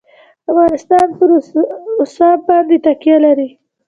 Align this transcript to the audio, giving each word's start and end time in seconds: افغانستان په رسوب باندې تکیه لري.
افغانستان 0.51 1.07
په 1.17 1.23
رسوب 2.01 2.39
باندې 2.49 2.75
تکیه 2.85 3.17
لري. 3.25 3.49